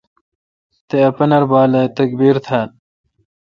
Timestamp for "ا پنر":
1.07-1.43